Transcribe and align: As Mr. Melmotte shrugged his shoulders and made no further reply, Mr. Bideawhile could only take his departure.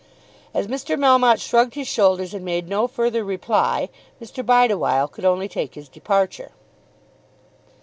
As 0.51 0.65
Mr. 0.65 0.97
Melmotte 0.97 1.39
shrugged 1.39 1.75
his 1.75 1.87
shoulders 1.87 2.33
and 2.33 2.43
made 2.43 2.67
no 2.67 2.87
further 2.87 3.23
reply, 3.23 3.87
Mr. 4.19 4.43
Bideawhile 4.43 5.07
could 5.11 5.25
only 5.25 5.47
take 5.47 5.75
his 5.75 5.87
departure. 5.87 6.53